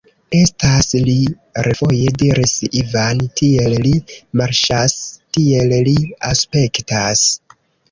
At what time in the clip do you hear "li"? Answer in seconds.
3.85-3.93, 5.91-5.97